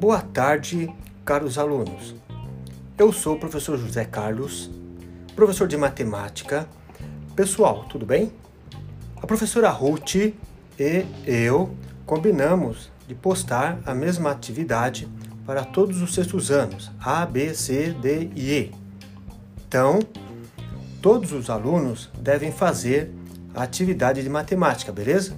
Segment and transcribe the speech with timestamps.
[0.00, 0.90] Boa tarde,
[1.26, 2.14] caros alunos.
[2.96, 4.70] Eu sou o professor José Carlos,
[5.36, 6.66] professor de matemática.
[7.36, 8.32] Pessoal, tudo bem?
[9.20, 10.34] A professora Ruth e
[11.26, 11.76] eu
[12.06, 15.06] combinamos de postar a mesma atividade
[15.44, 18.72] para todos os sextos anos, A, B, C, D e E.
[19.68, 19.98] Então,
[21.02, 23.12] todos os alunos devem fazer
[23.54, 25.34] a atividade de matemática, beleza?